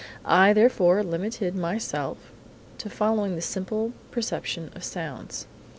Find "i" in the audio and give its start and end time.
0.25-0.51